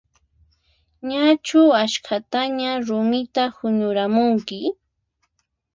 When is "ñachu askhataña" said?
1.09-2.71